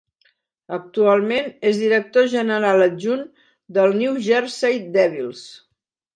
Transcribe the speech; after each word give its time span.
Actualment 0.77 1.51
és 1.71 1.81
director 1.81 2.25
general 2.31 2.85
adjunt 2.87 3.23
dels 3.77 4.01
New 4.01 4.19
Jersey 4.31 4.83
Devils. 4.99 5.47